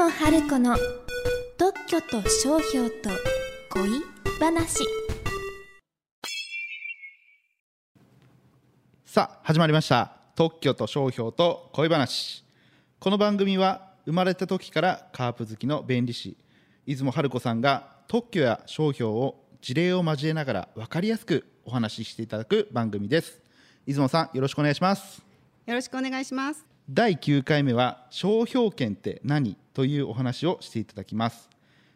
[0.00, 0.78] も春子の
[1.58, 3.10] 特許と商標と
[3.68, 4.00] 恋
[4.40, 4.82] 話。
[9.04, 10.12] さあ始まりました。
[10.36, 12.46] 特許と商標と恋話。
[12.98, 16.38] この番組は生まれた時からカープ好きの弁理士
[16.86, 23.42] 出雲春子さんが特許や商標を事例を交えながら分かりやすくお話ししていただく番組です。
[23.84, 25.22] 出雲さんよろしくお願いします。
[25.66, 26.69] よろしくお願いします。
[26.88, 31.48] 第9回目は商標権って何というお話をしていただきます、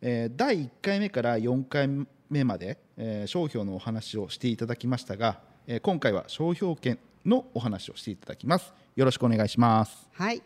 [0.00, 1.88] えー第1回目から4回
[2.30, 8.72] 目まで、えー商標のお話をしていただきましたが、えー今回は商標権のお話をしていただきます。
[8.94, 10.08] よろしくお願いします。
[10.12, 10.42] はい。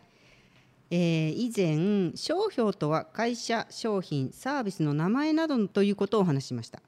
[0.89, 6.81] えー以前商標とは会社商品サービスの名前などということをお話ししました。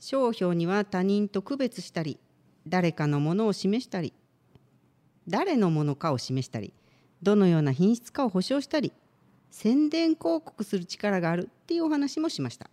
[0.00, 2.18] 商標には他人と区別したり
[2.66, 4.12] 誰かのものを示したり
[5.28, 6.72] 誰のものかを示したり
[7.22, 8.92] どのような品質かを保証したり
[9.50, 12.70] 宣伝広告する力があるっていうお話もしました、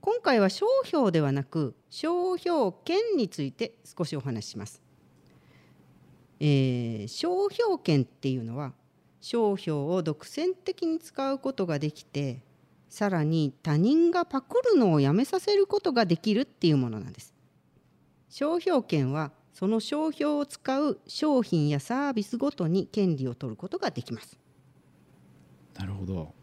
[0.00, 4.82] 今回は商標ではなく商標権について少しお話しします。
[6.40, 8.72] えー商標権っていうのは
[9.20, 12.42] 商標を独占的に使うことができて
[12.88, 17.34] さらに他人がパクるのをやめさせることができるっていうものなんです。
[18.30, 24.38] 商標権はその商標を使う商品やサービスごとに権利を取ることができます。
[25.78, 26.34] なるほど。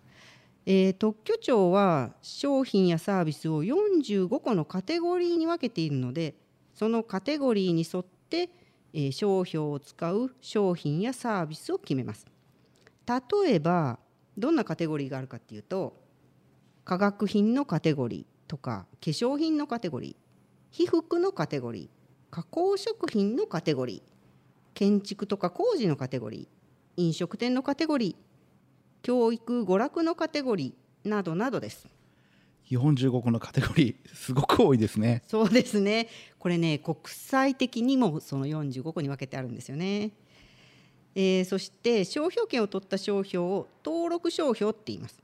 [0.66, 6.36] えー特許庁は商品やサービスを45個のカテゴリーに分けているので
[6.74, 8.50] そのカテゴリーに沿って、
[8.94, 12.26] えー商標を使う商品やサービスを決めます。
[13.08, 14.00] 例えば
[14.38, 15.96] どんなカテゴリーがあるかっていうと
[16.84, 20.16] 化学品のカテゴリーとか化粧品のカテゴリー
[20.72, 21.97] 被服のカテゴリー
[22.30, 24.10] 加工食品のカテゴリー。
[24.74, 27.02] 建築とか工事のカテゴリー。
[27.02, 28.16] 飲食店のカテゴリー。
[29.02, 31.10] 教育娯楽のカテゴリー。
[31.10, 31.88] などなどです。
[32.70, 34.16] 45個のカテゴリー。
[34.16, 35.24] すごく多いですね。
[35.28, 36.10] そうですね。
[36.38, 40.12] これね国際的にもその45個に分けてあるんですよね、
[41.16, 45.22] えーそして商標権を取った商標を登録商標って言います。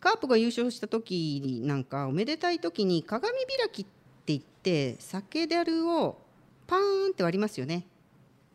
[0.00, 6.18] カープが優勝した時になんかおめでたい時に鏡開きって言って酒樽を
[6.66, 7.86] パーンって割りますよね。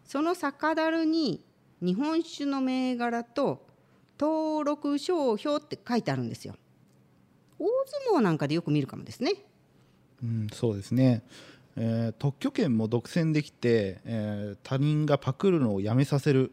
[0.03, 1.43] その酒樽に
[1.81, 3.65] 日本酒の銘柄と
[4.19, 6.55] 登録商標って書いてあるんですよ。
[7.59, 7.67] 大
[8.09, 9.33] 相撲なんかでよく見るかもですね。
[10.23, 11.23] うん、そうですね、
[11.75, 16.51] えー特許権も独占できて、えー他人がパクるのをやめさせる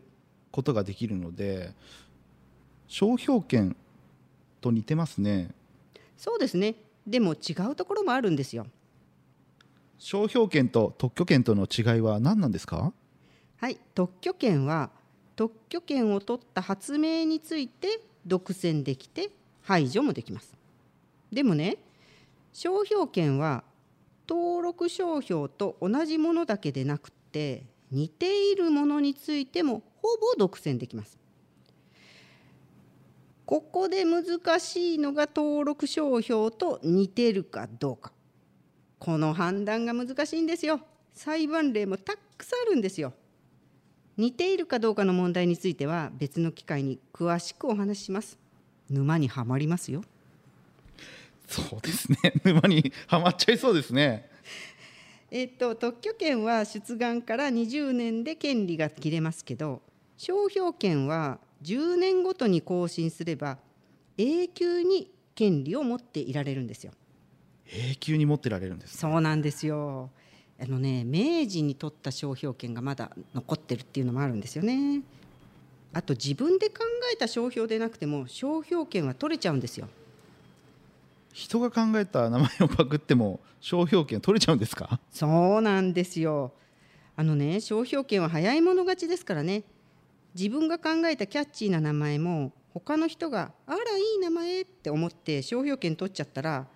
[0.53, 1.73] ことができるので
[2.87, 3.77] 商標権
[4.61, 5.51] と似てますね。
[6.17, 6.77] そうですね。
[7.07, 8.67] でも違うところもあるんですよ
[9.99, 12.93] 商標権と特許権との違いは何なんですか？
[13.57, 14.91] はい特許権は
[15.35, 19.31] 特許権を取った発明について独占できて
[19.63, 20.55] 排除もできます。
[21.33, 21.79] でもね
[22.53, 23.65] 商標権は
[24.29, 31.19] 登録商標と同じものだけでなくて似ているものについてもほぼ独占できます。
[33.45, 34.25] ここで難
[34.59, 38.13] しいのが登録商標と似てるかどうか。
[38.99, 40.81] この判断が難しいんですよ。
[41.15, 43.13] 裁判例もたくさんあるんですよ。
[44.17, 48.39] 似ているかどうかの問題については別の機会に詳しくお話しします。
[48.89, 50.03] 沼にはまりますよ。
[51.47, 52.19] そうですね。
[52.45, 54.29] 沼にはまっちゃいそうですね。
[55.31, 59.83] えっと特許権は出願から20年で権利が切れますけど
[60.17, 63.59] 商標権は10年ごとに更新すれば
[64.17, 66.93] 永久に権利を持っていられるんですよ
[67.73, 70.11] 永久に持ってられるんですそうなんですよ。
[70.59, 75.03] あのね、明治に取った商標権がまだ残ってるっていうのもあるんですよね。
[75.93, 76.77] あと自分で考
[77.13, 79.89] えた商標でなくても商標権は取れちゃうんですよ。
[81.33, 84.99] 人が考えた名前をパクっても商標権取れちゃうんですか？
[85.11, 86.53] そうなんですよ。
[87.17, 89.65] あのね、商標権は早い者勝ちですからね。
[90.35, 96.67] 自分が考えたキャッチーな名前も他の人があらいい名前って思って商標権取っちゃったら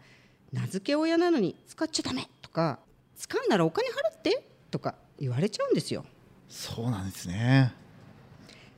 [0.53, 2.81] 名付け親なのに使っちゃダメとか
[3.17, 6.05] 使うならお金払ってとか言われちゃうんですよ。
[6.49, 7.73] そうなんですね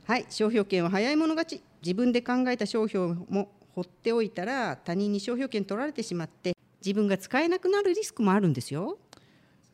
[0.05, 1.63] はい、商標権は早い者勝ち。
[1.81, 6.55] 自分で考えた商標も放っておいたら他人に商標権取られてしまって
[6.85, 8.97] 自分が使えなくなるリスクもあるんですよ。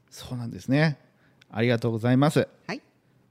[0.09, 0.97] そうなんですね
[1.51, 2.81] ありがとうございますはい、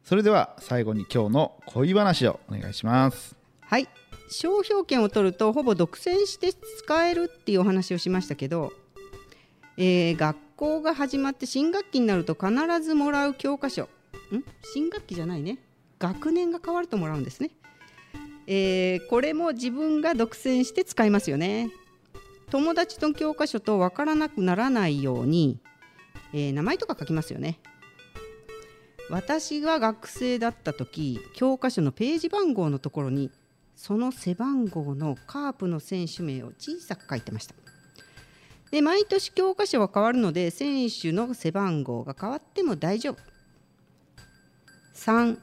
[0.05, 3.89] それでは最後に今日の恋話をお願いしますはい、
[4.31, 8.73] 商標権を取るとほぼ独占して使えるっていうお話をしましたけど、
[9.77, 12.51] えー学校が始まって新学期になると必
[12.83, 13.85] ずもらう教科書。
[13.85, 13.89] ん？
[14.75, 15.59] 新学期じゃないね。
[16.01, 17.51] 学年が変わるともらうんですね。
[18.47, 21.71] えーこれも自分が独占して使いますよね。
[22.51, 25.61] 友達の教科書と分からなくならないように、
[26.33, 27.61] えー名前とか書きますよね。
[29.11, 33.31] 私が学生だった時教科書のページ番号のところに
[33.79, 37.55] その背番号のカープの選手名を小さく書いてました。
[38.73, 43.19] で毎年教科書は変わるので選手の背番号が変わっても大丈夫。
[44.97, 45.39] 3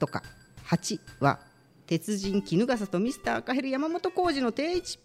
[0.00, 0.22] とか
[0.66, 1.40] 8は
[1.86, 4.98] 鉄人衣笠とミスター赤ヘル山本浩二の定位置。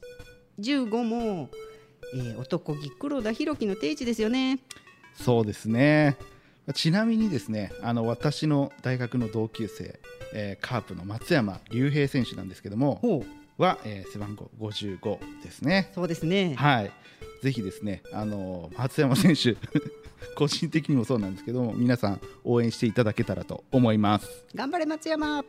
[0.57, 1.49] 15も、
[2.13, 4.59] えー男気黒田博樹の定位置ですよね。
[5.15, 6.15] そうですね。
[6.73, 9.99] ちなみにですねあの私の大学の同級生、
[10.33, 12.99] えーカープの松山竜平選手なんですけども
[13.57, 15.91] は、えー背番号55ですね。
[15.95, 16.55] そうですね。
[16.55, 16.91] はい。
[17.41, 19.55] ぜひですねあの松山選手
[20.35, 24.27] 個人的にもそうなんですけども皆さん応援していただけたらと思います。
[24.53, 25.43] 頑張れ松山。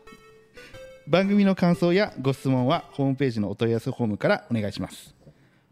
[1.08, 5.14] 番組の感想やご質問はホームページのお問い合わせフォームからお願いします。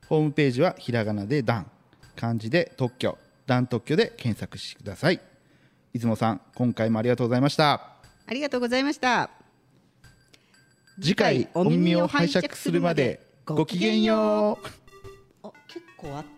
[0.08, 1.70] ホームページはひらがなで「ダン」
[2.16, 5.20] 漢字で「特許」「ダン特許」で検索してください
[5.92, 7.74] 出雲さん今回もありがとうございました。
[8.26, 9.30] ありがとうございました。
[11.00, 14.66] 次回お耳を拝借するまでごきげんよう。
[15.46, 16.24] あ結構あっ